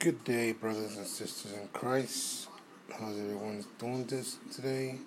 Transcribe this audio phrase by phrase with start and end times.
[0.00, 2.48] Good day, brothers and sisters in Christ.
[2.90, 4.98] How's everyone doing this today?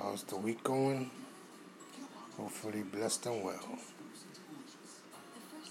[0.00, 1.12] How's the week going?
[2.36, 3.78] Hopefully blessed and well.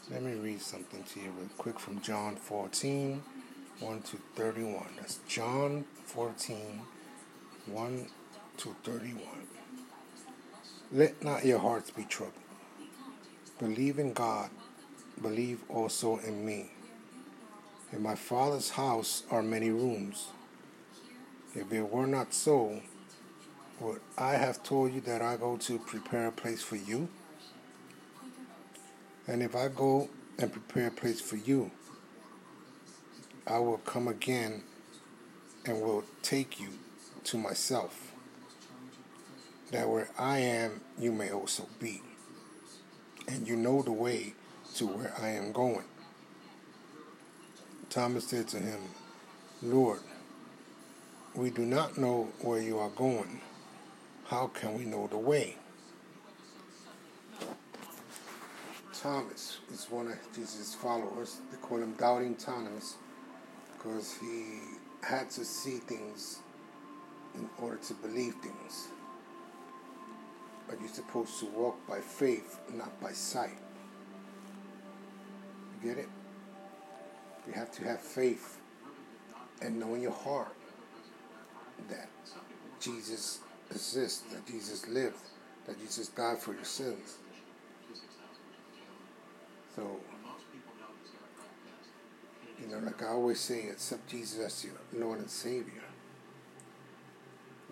[0.10, 3.22] Let me read something to you real quick from John 14,
[3.82, 4.86] 1 to 31.
[4.96, 6.80] That's John 14,
[7.66, 8.08] 1
[8.56, 9.22] to 31.
[10.94, 12.36] Let not your hearts be troubled.
[13.60, 14.50] Believe in God,
[15.22, 16.72] believe also in me.
[17.94, 20.30] In my Father's house are many rooms.
[21.54, 22.82] If it were not so,
[23.80, 27.08] would I have told you that I go to prepare a place for you?
[29.28, 31.70] And if I go and prepare a place for you,
[33.46, 34.64] I will come again
[35.64, 36.70] and will take you
[37.26, 38.12] to myself,
[39.70, 42.02] that where I am, you may also be.
[43.28, 44.34] And you know the way
[44.78, 45.86] to where I am going.
[47.94, 48.80] Thomas said to him,
[49.62, 50.00] Lord,
[51.36, 53.40] we do not know where you are going.
[54.26, 55.58] How can we know the way?
[58.96, 61.38] Thomas is one of Jesus' followers.
[61.52, 62.96] They call him Doubting Thomas
[63.78, 64.58] because he
[65.04, 66.40] had to see things
[67.36, 68.88] in order to believe things.
[70.68, 73.60] But you're supposed to walk by faith, not by sight.
[75.84, 76.10] You get it?
[77.48, 78.58] You have to have faith
[79.62, 80.56] and know in your heart
[81.90, 82.10] that
[82.80, 85.18] Jesus exists, that Jesus lived,
[85.66, 87.18] that Jesus died for your sins.
[89.76, 90.00] So,
[92.62, 95.84] you know, like I always say, accept Jesus as your Lord and Savior.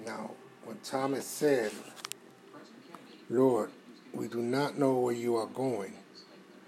[0.06, 0.31] Now,
[0.66, 1.72] when Thomas said,
[3.30, 3.69] Lord,
[4.13, 5.94] we do not know where you are going,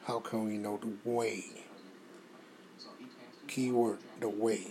[0.06, 1.63] how can we know the way?
[3.54, 4.66] Keyword, the way.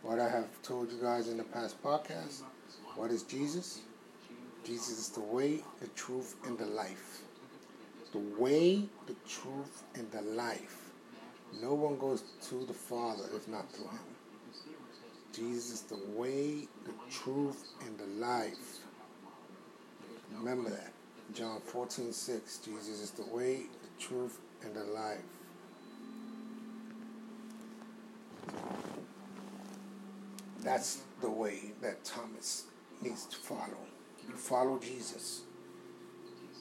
[0.00, 2.40] What I have told you guys in the past podcast,
[2.96, 3.82] what is Jesus?
[4.64, 7.20] Jesus is the way, the truth, and the life.
[8.12, 10.90] The way, the truth, and the life.
[11.60, 14.64] No one goes to the Father if not through him.
[15.34, 18.78] Jesus is the way, the truth, and the life.
[20.32, 20.94] Remember that.
[21.34, 22.58] John 14, 6.
[22.64, 25.20] Jesus is the way, the truth, and the life.
[30.64, 32.64] That's the way that Thomas
[33.02, 33.84] needs to follow.
[34.26, 35.42] You follow Jesus.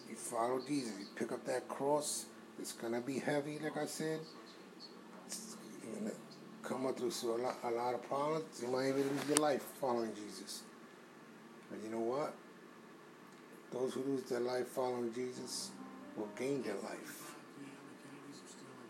[0.09, 0.94] You follow Jesus.
[1.00, 2.25] You pick up that cross.
[2.59, 4.19] It's gonna be heavy, like I said.
[5.25, 6.12] It's gonna
[6.62, 8.62] come up through a lot, a lot of problems.
[8.62, 10.63] You might even lose your life following Jesus.
[11.72, 12.34] But you know what?
[13.72, 15.72] Those who lose their life following Jesus
[16.18, 17.36] will gain their life.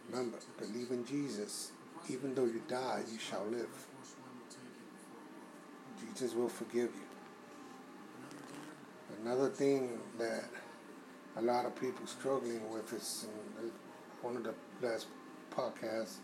[0.09, 1.71] Remember, believe in Jesus.
[2.09, 3.69] Even though you die, you shall live.
[6.13, 7.07] Jesus will forgive you.
[9.23, 10.43] Another thing that
[11.37, 13.25] a lot of people struggling with is
[14.21, 15.07] one of the last
[15.55, 16.17] podcasts,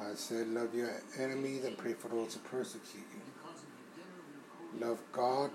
[0.00, 4.86] I said, love your enemies and pray for those who persecute you.
[4.86, 5.50] Love God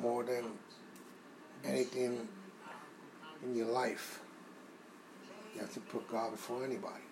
[0.00, 0.44] more than
[1.64, 2.26] anything
[3.42, 4.20] in your life.
[5.54, 7.04] You have to put God before anybody.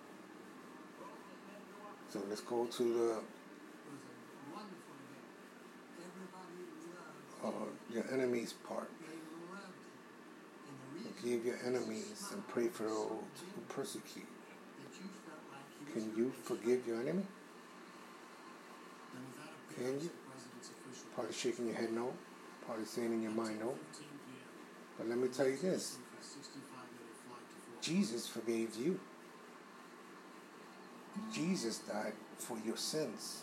[2.08, 3.16] So let's go to the
[7.44, 7.50] uh,
[7.94, 8.90] your enemies part.
[11.16, 13.08] Forgive your enemies and pray for those
[13.54, 14.26] who persecute.
[15.92, 17.22] Can you forgive your enemy?
[19.76, 20.10] Can you?
[21.14, 22.12] Probably shaking your head no.
[22.66, 23.74] Probably saying in your mind no.
[24.98, 25.98] But let me tell you this.
[27.80, 28.98] Jesus forgave you.
[31.32, 33.42] Jesus died for your sins.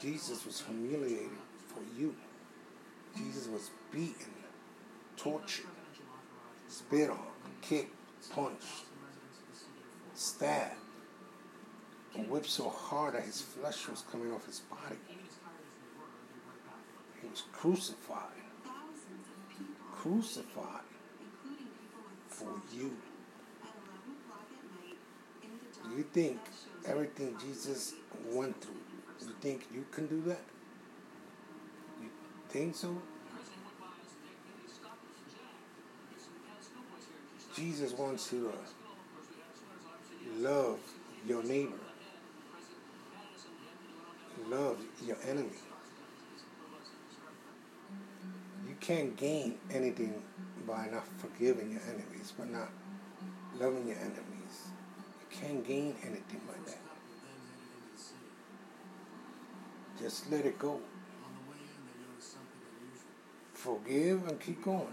[0.00, 1.30] Jesus was humiliated
[1.68, 2.14] for you.
[3.56, 4.34] Was beaten,
[5.16, 5.64] tortured,
[6.68, 7.18] spit on,
[7.62, 7.96] kicked,
[8.30, 8.84] punched,
[10.12, 10.74] stabbed,
[12.14, 14.96] and whipped so hard that his flesh was coming off his body.
[17.22, 18.20] He was crucified.
[19.90, 20.82] Crucified
[22.28, 22.94] for you.
[25.82, 26.40] Do you think
[26.84, 27.94] everything Jesus
[28.26, 28.74] went through,
[29.26, 30.42] you think you can do that?
[32.02, 32.10] You
[32.50, 33.00] think so?
[37.56, 40.78] Jesus wants you to uh, love
[41.26, 41.72] your neighbor,
[44.50, 45.56] love your enemy.
[48.68, 50.22] You can't gain anything
[50.66, 52.68] by not forgiving your enemies, but not
[53.58, 54.68] loving your enemies.
[55.22, 56.78] You can't gain anything by that.
[59.98, 60.78] Just let it go.
[63.54, 64.88] Forgive and keep going.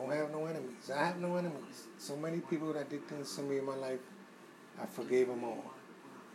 [0.00, 0.90] I don't have no enemies.
[0.94, 1.88] I have no enemies.
[1.98, 3.98] So many people that did things to me in my life,
[4.80, 5.64] I forgave them all.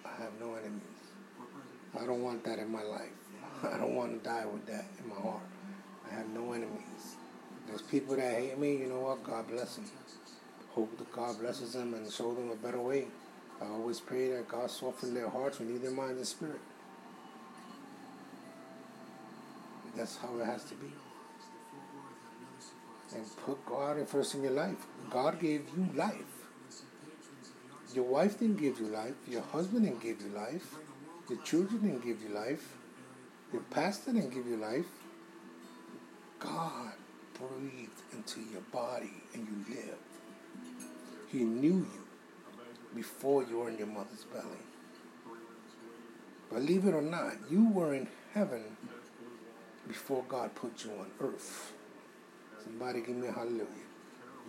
[0.06, 0.82] I have no enemies.
[2.00, 3.10] I don't want that in my life.
[3.64, 5.42] I don't want to die with that in my heart.
[6.10, 7.16] I have no enemies.
[7.68, 9.24] There's people that hate me, you know what?
[9.24, 9.86] God bless them.
[10.70, 13.08] Hope that God blesses them and show them a better way.
[13.62, 16.60] I always pray that God soften their hearts, renew their mind and spirit.
[19.96, 20.88] That's how it has to be.
[23.14, 24.88] And put God first in your life.
[25.10, 26.16] God gave you life.
[27.94, 29.14] Your wife didn't give you life.
[29.28, 30.76] Your husband didn't give you life.
[31.30, 32.76] Your children didn't give you life.
[33.54, 34.86] Your pastor didn't give you life.
[36.40, 36.94] God
[37.34, 39.98] breathed into your body and you lived.
[41.32, 42.06] He knew you
[42.94, 44.64] before you were in your mother's belly.
[46.52, 48.64] Believe it or not, you were in heaven
[49.88, 51.74] before God put you on earth.
[52.66, 53.68] Somebody give me a hallelujah.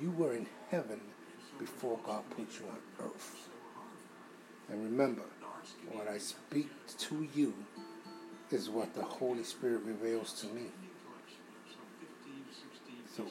[0.00, 1.00] You were in heaven
[1.58, 3.48] before God put you on earth.
[4.70, 5.22] And remember,
[5.92, 6.68] what I speak
[6.98, 7.54] to you
[8.50, 10.66] is what the Holy Spirit reveals to me.
[13.16, 13.24] So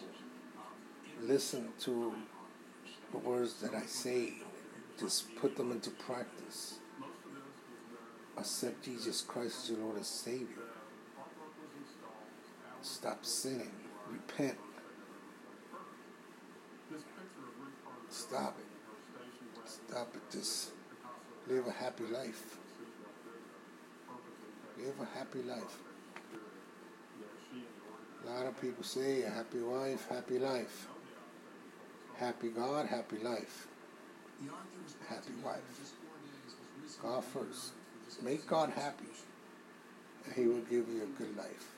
[1.21, 2.13] listen to
[3.11, 4.33] the words that I say
[4.99, 6.75] just put them into practice.
[8.37, 10.47] Accept Jesus Christ as your Lord and Savior.
[12.81, 13.71] Stop sinning.
[14.09, 14.57] Repent.
[18.29, 19.69] Stop it.
[19.69, 20.21] Stop it.
[20.31, 20.69] Just
[21.47, 22.57] live a happy life.
[24.77, 25.77] Live a happy life.
[28.23, 30.87] A lot of people say a happy wife, happy life.
[32.17, 33.67] Happy God, happy life
[35.07, 35.91] happy wife.
[37.01, 37.73] God first.
[38.23, 39.05] Make God happy,
[40.25, 41.71] and He will give you a good life.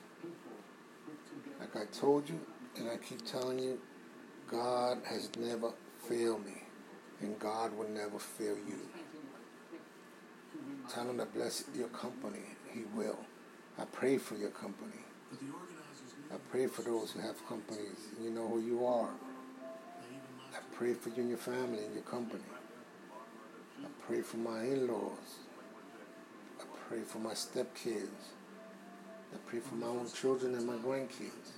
[1.58, 2.38] Like I told you,
[2.76, 3.78] and I keep telling you,
[4.50, 5.72] God has never
[6.08, 6.62] failed me,
[7.20, 8.80] and God will never fail you.
[10.88, 12.56] Tell Him to bless your company.
[12.72, 13.18] He will.
[13.78, 15.00] I pray for your company.
[16.32, 18.08] I pray for those who have companies.
[18.22, 19.10] You know who you are.
[20.52, 22.42] I pray for you and your family and your company.
[23.82, 25.38] I pray for my in-laws.
[26.60, 28.32] I pray for my stepkids.
[29.32, 31.52] I pray for my own children and my grandkids.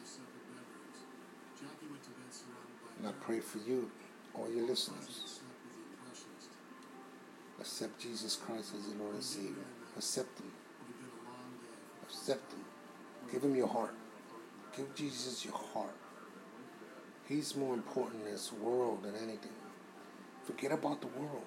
[2.98, 3.90] And I pray for you,
[4.34, 5.40] all your listeners.
[7.60, 9.66] Accept Jesus Christ as your Lord and Savior.
[9.96, 10.50] Accept Him.
[12.04, 12.64] Accept Him.
[13.30, 13.94] Give Him your heart.
[14.76, 15.94] Give Jesus your heart.
[17.28, 19.52] He's more important in this world than anything.
[20.44, 21.44] Forget about the world.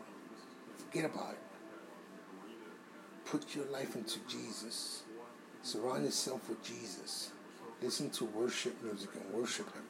[0.78, 1.40] Forget about it.
[3.26, 5.04] Put your life into Jesus.
[5.64, 7.32] Surround yourself with Jesus.
[7.82, 9.84] Listen to worship music and worship Him.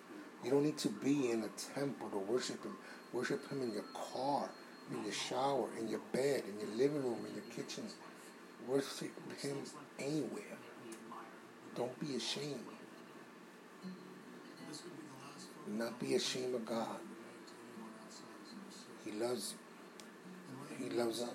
[0.43, 2.75] You don't need to be in a temple to worship Him.
[3.13, 4.49] Worship Him in your car,
[4.91, 7.85] in your shower, in your bed, in your living room, in your kitchen.
[8.67, 9.11] Worship
[9.41, 9.57] Him
[9.99, 10.57] anywhere.
[11.75, 12.59] Don't be ashamed.
[15.67, 16.97] Not be ashamed of God.
[19.05, 19.53] He loves
[20.79, 20.85] you.
[20.85, 21.29] He loves us.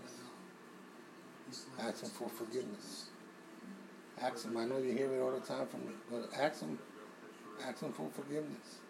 [1.81, 3.07] Ask Him for forgiveness.
[4.21, 4.57] Ask Him.
[4.57, 6.79] I know you hear it all the time from me, but ask Him.
[7.65, 8.81] Ask Him for forgiveness.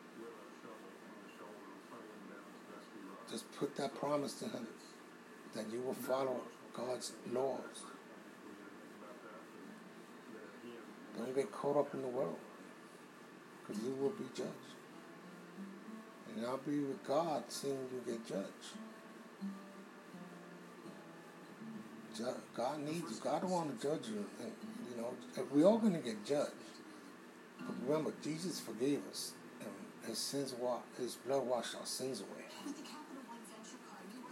[3.30, 4.66] Just put that promise to Him
[5.54, 6.40] that you will follow
[6.74, 7.84] God's laws.
[11.16, 12.38] Don't get caught up in the world,
[13.66, 14.48] because you will be judged.
[16.36, 18.76] And I'll be with God seeing you get judged.
[22.54, 23.16] God needs you.
[23.22, 24.24] God don't want to judge you.
[24.40, 24.52] And,
[24.90, 25.14] you know,
[25.52, 26.50] we're all going to get judged.
[27.64, 29.32] But remember, Jesus forgave us.
[29.60, 29.70] And
[30.08, 30.54] his sins,
[30.98, 32.47] his blood washed our sins away.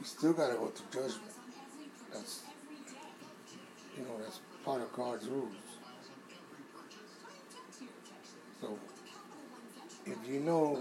[0.06, 1.32] Still got to go to judgment.
[2.12, 2.42] That's,
[3.98, 5.52] you know, that's part of God's rules.
[8.60, 8.78] So,
[10.06, 10.80] if you know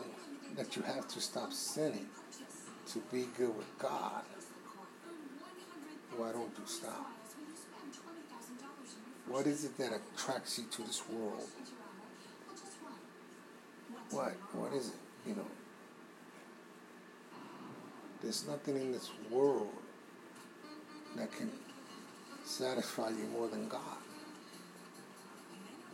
[0.56, 2.06] that you have to stop sinning
[2.94, 4.22] to be good with God,
[6.16, 7.08] why don't you stop?
[9.28, 11.50] What is it that attracts you to this world?
[14.12, 14.34] What?
[14.54, 14.96] What is it?
[15.28, 15.48] You know,
[18.26, 19.70] there's nothing in this world
[21.16, 21.52] that can
[22.44, 24.00] satisfy you more than God.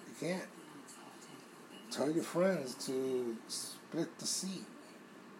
[0.07, 0.47] You can't.
[1.91, 4.61] Tell your friends to split the sea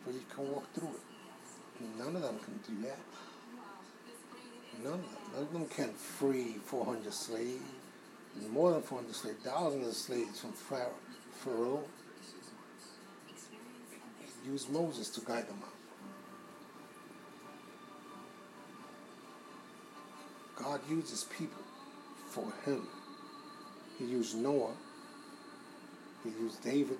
[0.03, 1.97] so you can walk through it.
[1.97, 2.99] None of them can do that.
[4.83, 5.09] None of them.
[5.33, 7.63] None of them can free 400 slaves.
[8.51, 9.37] More than 400 slaves.
[9.45, 11.85] Thousands of slaves from Pharaoh.
[14.43, 15.70] He used Moses to guide them out.
[20.61, 21.61] God uses people
[22.27, 22.87] for him.
[23.97, 24.73] He used Noah.
[26.23, 26.99] He used David,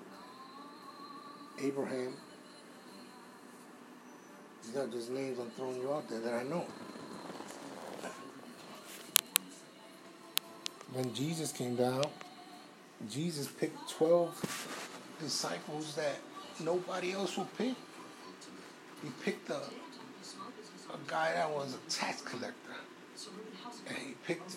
[1.60, 2.14] Abraham.
[4.64, 6.64] These are just names I'm throwing you out there that I know.
[10.92, 12.04] When Jesus came down,
[13.08, 16.16] Jesus picked 12 disciples that
[16.60, 17.74] nobody else would pick.
[19.02, 22.71] He picked a, a guy that was a tax collector.
[23.88, 24.56] And he picked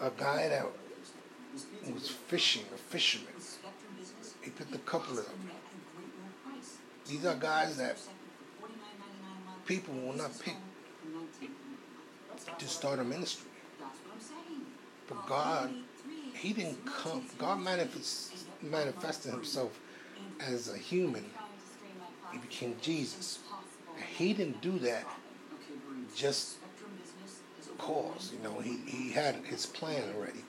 [0.00, 0.66] a guy that
[1.92, 3.32] was fishing, a fisherman.
[4.42, 5.50] He picked a couple of them.
[7.06, 7.98] These are guys that
[9.66, 10.56] people will not pick.
[12.58, 13.50] to start a ministry.
[15.08, 15.70] But God,
[16.34, 19.78] He didn't come, God manifest, manifested Himself
[20.40, 21.24] as a human.
[22.32, 23.40] He became Jesus.
[24.16, 25.04] He didn't do that
[26.14, 26.56] just
[27.88, 28.32] cause.
[28.32, 30.44] You know, he, he had his plan already.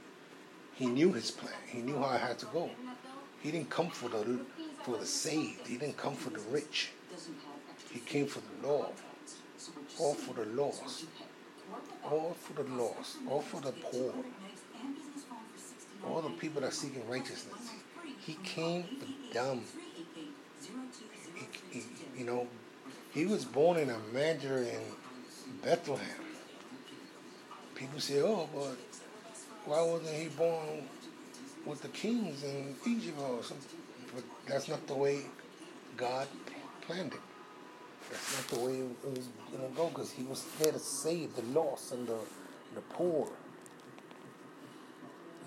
[0.76, 1.54] He knew his plan.
[1.68, 2.70] He knew how it had to go.
[3.42, 4.40] He didn't come for the
[4.84, 5.68] for the saved.
[5.68, 6.92] He didn't come for the rich.
[7.92, 8.90] He came for the Lord.
[10.00, 11.06] All for the lost.
[12.04, 13.18] All for the lost.
[13.30, 14.14] All for the poor.
[16.06, 17.72] All the people that are seeking righteousness.
[18.20, 19.62] He came for them.
[21.36, 21.86] He, he,
[22.18, 22.48] you know,
[23.12, 24.82] he was born in a manger in
[25.64, 26.29] Bethlehem.
[27.80, 28.76] People say, oh, but
[29.64, 30.84] why wasn't he born
[31.66, 33.80] with the kings in Egypt or something?
[34.14, 35.22] But that's not the way
[35.96, 36.28] God
[36.82, 37.22] planned it.
[38.12, 41.34] That's not the way it was going to go because he was there to save
[41.38, 42.18] the lost and the,
[42.76, 43.30] the poor.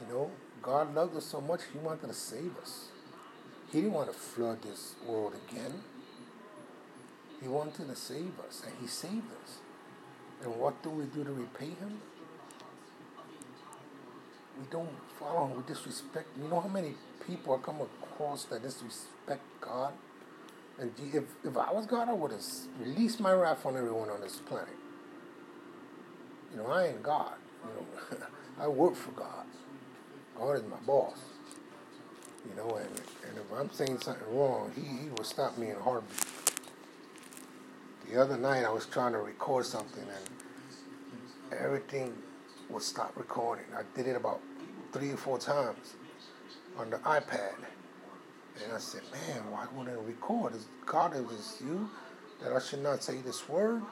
[0.01, 0.31] You know,
[0.63, 2.87] God loved us so much, he wanted to save us.
[3.71, 5.83] He didn't want to flood this world again.
[7.43, 9.59] He wanted to save us, and he saved us.
[10.43, 12.01] And what do we do to repay him?
[14.59, 16.29] We don't follow him, we disrespect.
[16.41, 16.95] You know how many
[17.27, 19.93] people I come across that disrespect God?
[20.79, 22.45] And if, if I was God, I would have
[22.81, 24.75] released my wrath on everyone on this planet.
[26.51, 27.35] You know, I ain't God.
[27.65, 28.27] You know,
[28.61, 29.47] I work for God.
[30.37, 31.19] God is my boss.
[32.49, 32.89] You know, and,
[33.29, 36.27] and if I'm saying something wrong, he, he will stop me in a heartbeat.
[38.11, 42.13] The other night I was trying to record something and everything
[42.73, 43.67] would stop recording.
[43.77, 44.41] I did it about
[44.93, 45.95] three or four times
[46.79, 47.55] on the iPad.
[48.65, 50.55] And I said, man, why wouldn't it record?
[50.55, 51.91] Is God, it was you
[52.43, 53.83] that I should not say this word?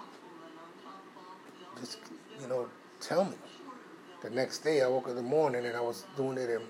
[1.79, 1.99] Just,
[2.41, 2.69] you know,
[3.01, 3.37] tell me.
[4.23, 6.63] The next day I woke up in the morning and I was doing it in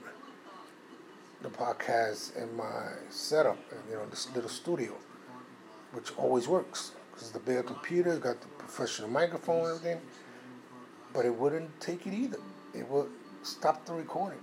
[1.42, 4.94] the podcast in my setup, you know, this little studio,
[5.92, 10.00] which always works because the bigger computer got the professional microphone and everything,
[11.12, 12.38] but it wouldn't take it either.
[12.74, 13.10] It would
[13.42, 14.40] stop the recording.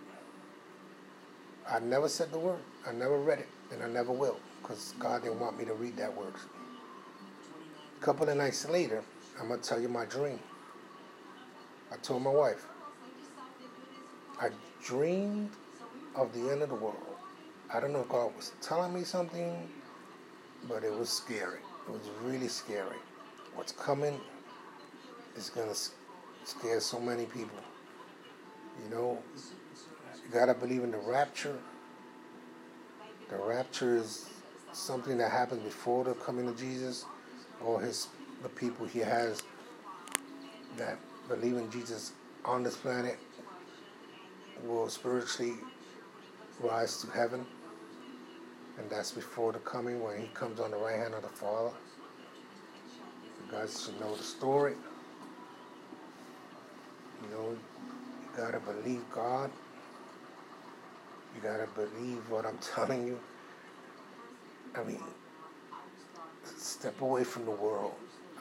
[1.70, 2.62] I never said the word.
[2.88, 5.98] I never read it, and I never will, because God didn't want me to read
[5.98, 6.34] that word.
[8.00, 9.04] A couple of nights later,
[9.40, 10.40] I'm gonna tell you my dream.
[11.92, 12.66] I told my wife,
[14.40, 14.50] I
[14.84, 15.52] dreamed
[16.16, 16.98] of the end of the world.
[17.74, 19.70] I don't know if God was telling me something,
[20.68, 21.60] but it was scary.
[21.88, 22.98] It was really scary.
[23.56, 24.20] What's coming
[25.36, 25.70] is going
[26.48, 27.60] to scare so many people.
[28.84, 29.18] You know,
[30.16, 31.58] you got to believe in the rapture.
[33.30, 34.30] The rapture is
[34.72, 37.06] something that happens before the coming of Jesus
[37.64, 38.08] or his
[38.44, 39.42] the people he has
[40.78, 42.12] that believe in Jesus
[42.46, 43.18] on this planet
[44.64, 45.56] will spiritually
[46.62, 47.46] rise to heaven
[48.78, 51.72] and that's before the coming when he comes on the right hand of the Father.
[53.44, 54.76] You guys should know the story.
[57.24, 59.52] You know, you gotta believe God.
[61.36, 63.20] You gotta believe what I'm telling you.
[64.76, 65.02] I mean,
[66.58, 67.94] step away from the world.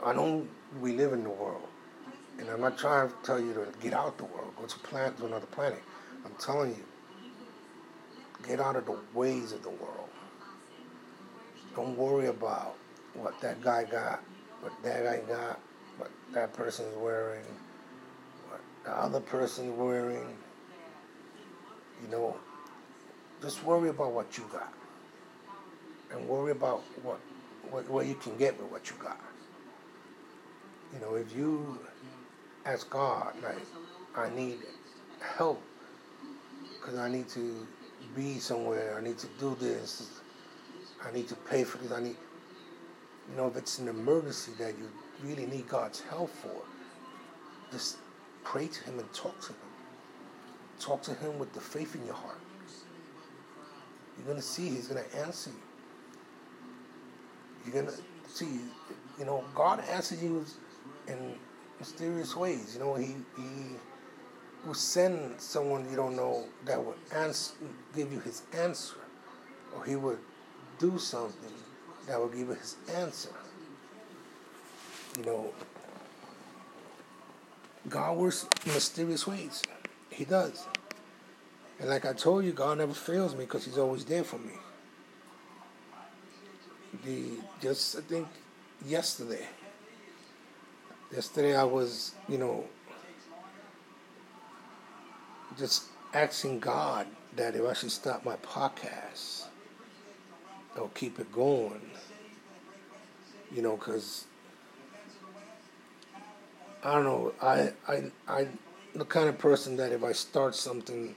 [0.04, 0.46] I know
[0.80, 1.68] we live in the world.
[2.38, 5.16] And I'm not trying to tell you to get out the world, go to planet
[5.18, 5.82] to another planet.
[6.24, 6.84] I'm telling you,
[8.46, 10.08] get out of the ways of the world.
[11.74, 12.74] Don't worry about
[13.14, 14.20] what that guy got,
[14.60, 15.60] what that guy got,
[15.96, 17.44] what that person's wearing,
[18.86, 20.36] the other person's wearing.
[22.02, 22.36] You know,
[23.42, 24.72] just worry about what you got.
[26.12, 27.18] And worry about what,
[27.70, 29.20] what, what you can get with what you got.
[30.94, 31.80] You know, if you
[32.64, 33.56] ask God, like,
[34.14, 34.58] I need
[35.20, 35.60] help
[36.78, 37.66] because I need to
[38.14, 40.20] be somewhere, I need to do this,
[41.04, 42.16] I need to pay for this, I need,
[43.28, 44.88] you know, if it's an emergency that you
[45.24, 46.62] really need God's help for,
[47.72, 47.96] just
[48.46, 49.56] pray to Him and talk to Him.
[50.78, 52.38] Talk to Him with the faith in your heart.
[54.16, 55.56] You're going to see He's going to answer you.
[57.64, 58.60] You're going to see,
[59.18, 60.46] you know, God answers you
[61.08, 61.34] in
[61.80, 62.74] mysterious ways.
[62.74, 63.74] You know, He, he
[64.64, 67.54] will send someone you don't know that will answer,
[67.96, 68.96] give you His answer.
[69.74, 70.18] Or He would
[70.78, 71.52] do something
[72.06, 73.30] that will give you His answer.
[75.18, 75.52] You know,
[77.88, 79.62] God works mysterious ways.
[80.10, 80.66] He does.
[81.78, 84.54] And like I told you, God never fails me because He's always there for me.
[87.04, 88.28] The just I think
[88.84, 89.46] yesterday.
[91.14, 92.64] Yesterday I was, you know,
[95.56, 99.44] just asking God that if I should stop my podcast
[100.76, 101.80] or keep it going.
[103.54, 104.24] You know, because
[106.86, 107.32] I don't know.
[107.42, 108.46] I I I
[108.94, 111.16] the kind of person that if I start something,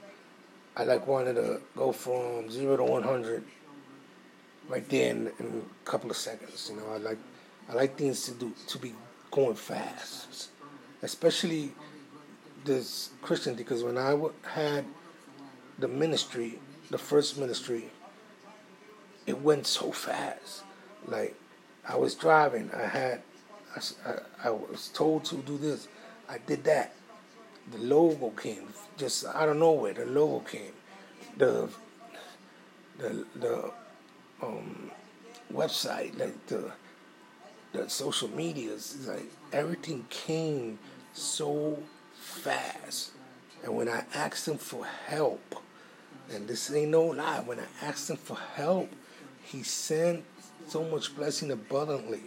[0.76, 3.44] I like wanted to go from zero to one hundred
[4.68, 6.72] right there in, in, a couple of seconds.
[6.72, 7.18] You know, I like
[7.68, 8.94] I like things to do to be
[9.30, 10.48] going fast,
[11.02, 11.72] especially
[12.64, 14.84] this Christian because when I had
[15.78, 16.58] the ministry,
[16.90, 17.84] the first ministry,
[19.24, 20.64] it went so fast.
[21.06, 21.36] Like
[21.88, 23.22] I was driving, I had
[23.76, 25.88] I, I, was told to do this.
[26.28, 26.92] I did that.
[27.70, 29.94] The logo came just out of nowhere.
[29.94, 30.72] The logo came.
[31.36, 31.68] The
[32.98, 33.72] the the
[34.42, 34.90] um,
[35.52, 36.72] website, like the
[37.72, 40.78] the social medias, like everything came
[41.12, 41.78] so
[42.14, 43.12] fast.
[43.62, 45.54] And when I asked him for help,
[46.32, 48.90] and this ain't no lie, when I asked him for help,
[49.42, 50.24] he sent
[50.66, 52.22] so much blessing abundantly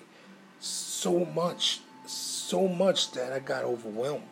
[1.04, 4.24] so much, so much that I got overwhelmed.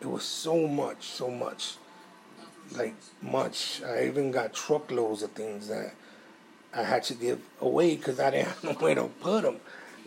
[0.00, 1.74] It was so much, so much,
[2.74, 3.82] like much.
[3.82, 5.92] I even got truckloads of things that
[6.74, 9.56] I had to give away because I didn't have nowhere to put them.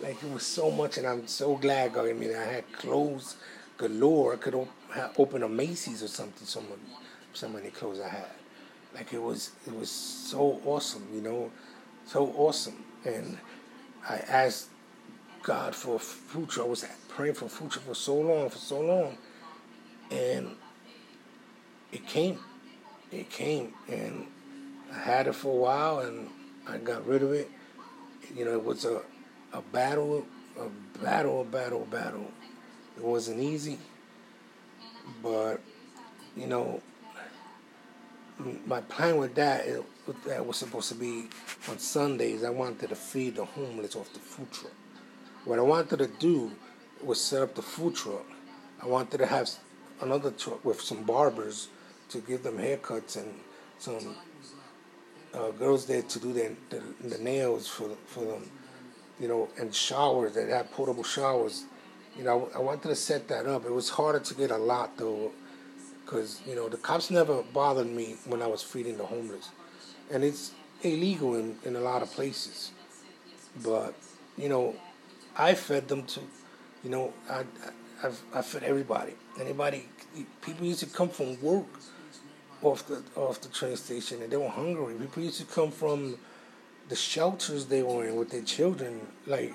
[0.01, 1.95] Like it was so much, and I'm so glad.
[1.95, 3.35] I mean, I had clothes
[3.77, 4.33] galore.
[4.33, 6.47] I could op- open a Macy's or something.
[6.47, 6.81] So many,
[7.33, 8.33] so many clothes I had.
[8.95, 11.07] Like it was, it was so awesome.
[11.13, 11.51] You know,
[12.07, 12.83] so awesome.
[13.05, 13.37] And
[14.09, 14.69] I asked
[15.45, 16.63] God for future.
[16.63, 19.15] I was praying for future for so long, for so long,
[20.09, 20.55] and
[21.91, 22.39] it came.
[23.11, 24.25] It came, and
[24.91, 26.29] I had it for a while, and
[26.67, 27.51] I got rid of it.
[28.35, 29.03] You know, it was a
[29.53, 30.25] a battle,
[30.59, 30.67] a
[31.03, 32.31] battle, a battle, a battle.
[32.97, 33.77] It wasn't easy,
[35.21, 35.61] but
[36.35, 36.81] you know,
[38.65, 39.85] my plan with that, it,
[40.25, 41.27] that was supposed to be
[41.69, 42.43] on Sundays.
[42.43, 44.73] I wanted to feed the homeless off the food truck.
[45.45, 46.51] What I wanted to do
[47.03, 48.25] was set up the food truck.
[48.81, 49.47] I wanted to have
[50.01, 51.69] another truck with some barbers
[52.09, 53.31] to give them haircuts and
[53.77, 54.15] some
[55.35, 56.55] uh, girls there to do the,
[57.03, 58.49] the nails for for them,
[59.19, 61.65] you know, and showers that have portable showers.
[62.17, 63.65] You know, I wanted to set that up.
[63.65, 65.31] It was harder to get a lot though,
[66.03, 69.49] because you know the cops never bothered me when I was feeding the homeless,
[70.09, 72.71] and it's illegal in, in a lot of places.
[73.63, 73.93] But
[74.37, 74.75] you know,
[75.35, 76.27] I fed them too.
[76.83, 77.43] You know, I,
[78.03, 79.13] I, I fed everybody.
[79.39, 79.87] Anybody,
[80.41, 81.65] people used to come from work
[82.61, 84.95] off the off the train station and they were hungry.
[84.95, 86.17] People used to come from
[86.87, 89.01] the shelters they were in with their children.
[89.25, 89.53] Like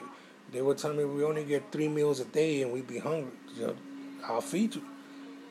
[0.52, 3.32] they were telling me we only get three meals a day and we'd be hungry.
[3.56, 3.76] You know,
[4.24, 4.82] I'll feed you.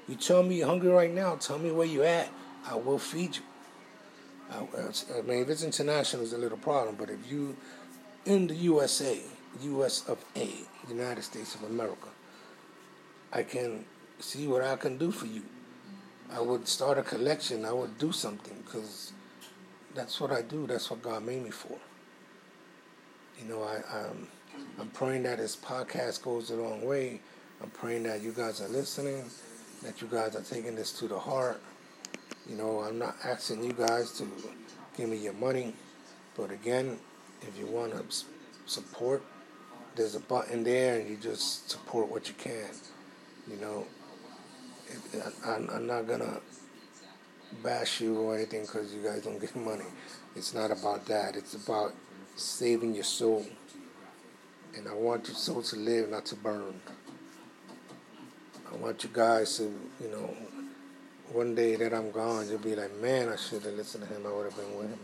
[0.08, 1.36] You tell me you're hungry right now.
[1.36, 2.30] Tell me where you're at.
[2.68, 3.44] I will feed you.
[4.52, 6.96] I mean, if it's international, it's a little problem.
[6.96, 7.56] But if you
[8.26, 9.22] in the USA,
[9.62, 10.08] U.S.
[10.08, 10.50] of A,
[10.88, 12.08] United States of America.
[13.32, 13.86] I can
[14.20, 15.44] see what I can do for you.
[16.32, 17.66] I would start a collection.
[17.66, 19.14] I would do something because
[19.96, 20.68] that's what I do.
[20.68, 21.78] That's what God made me for.
[23.40, 24.28] You know, I, I'm,
[24.80, 27.20] I'm praying that this podcast goes a long way.
[27.62, 29.26] I'm praying that you guys are listening,
[29.84, 31.62] that you guys are taking this to the heart.
[32.48, 34.28] You know, I'm not asking you guys to
[34.98, 35.74] give me your money,
[36.36, 37.00] but again,
[37.42, 38.26] if you want to
[38.66, 39.24] support
[39.96, 42.70] there's a button there, and you just support what you can.
[43.50, 43.86] You know,
[45.46, 46.40] I'm, I'm not gonna
[47.64, 49.86] bash you or anything because you guys don't get money.
[50.36, 51.36] It's not about that.
[51.36, 51.94] It's about
[52.36, 53.46] saving your soul.
[54.76, 56.80] And I want your soul to live, not to burn.
[58.72, 60.36] I want you guys to, you know,
[61.32, 64.26] one day that I'm gone, you'll be like, man, I should have listened to him.
[64.26, 65.00] I would have been with him.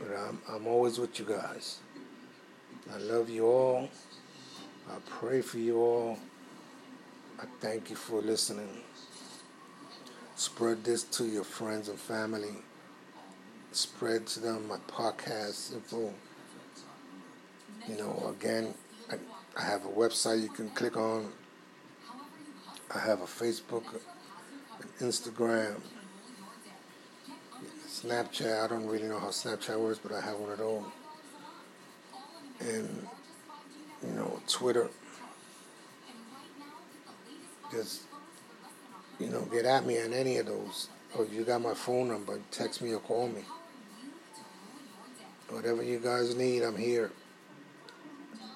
[0.00, 1.78] But I'm, I'm always with you guys.
[2.92, 3.88] I love you all.
[4.88, 6.18] I pray for you all.
[7.38, 8.82] I thank you for listening.
[10.34, 12.56] Spread this to your friends and family.
[13.70, 16.12] Spread to them my podcast info.
[17.88, 18.74] You know, again,
[19.10, 19.16] I,
[19.56, 21.30] I have a website you can click on.
[22.92, 23.84] I have a Facebook,
[24.80, 25.76] an Instagram,
[27.86, 28.64] Snapchat.
[28.64, 30.84] I don't really know how Snapchat works, but I have one at those.
[32.60, 33.06] And,
[34.06, 34.88] you know, Twitter.
[37.72, 38.02] Just,
[39.18, 40.88] you know, get at me on any of those.
[41.16, 43.42] Or you got my phone number, text me or call me.
[45.48, 47.10] Whatever you guys need, I'm here.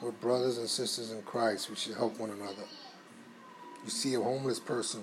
[0.01, 1.71] We're brothers and sisters in Christ.
[1.71, 2.65] We should help one another.
[3.85, 5.03] You see a homeless person,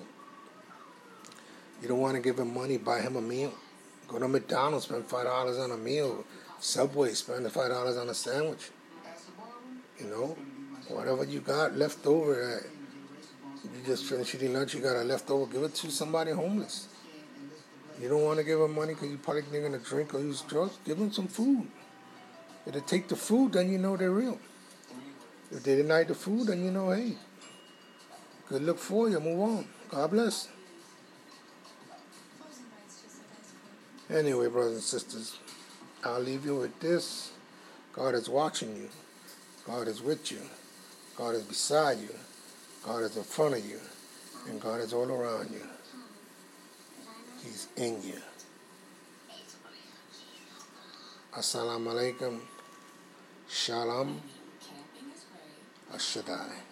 [1.82, 3.52] you don't want to give him money, buy him a meal.
[4.06, 6.24] Go to McDonald's, spend five dollars on a meal.
[6.60, 8.70] Subway, spend five dollars on a sandwich.
[10.02, 10.36] You know,
[10.88, 12.64] whatever you got left over,
[13.62, 16.88] you just finished eating lunch, you got a leftover, give it to somebody homeless.
[18.00, 20.40] You don't want to give them money because you probably they're gonna drink or use
[20.42, 20.78] drugs.
[20.84, 21.68] Give them some food.
[22.66, 24.38] If they take the food, then you know they're real.
[25.52, 27.14] If they deny the food, then you know, hey,
[28.48, 29.20] good luck for you.
[29.20, 29.68] Move on.
[29.90, 30.48] God bless.
[34.10, 35.38] Anyway, brothers and sisters,
[36.04, 37.32] I'll leave you with this.
[37.92, 38.88] God is watching you.
[39.66, 40.40] God is with you.
[41.16, 42.14] God is beside you.
[42.84, 43.78] God is in front of you.
[44.48, 45.62] And God is all around you.
[47.44, 48.18] He's in you.
[51.36, 52.40] Assalamu alaikum.
[53.48, 54.20] Shalom.
[55.94, 56.71] Ashadai.